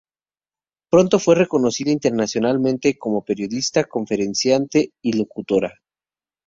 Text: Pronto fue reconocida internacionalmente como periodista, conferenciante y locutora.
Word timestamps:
Pronto 0.89 1.19
fue 1.19 1.35
reconocida 1.35 1.91
internacionalmente 1.91 2.97
como 2.97 3.23
periodista, 3.23 3.83
conferenciante 3.83 4.93
y 4.99 5.13
locutora. 5.13 5.75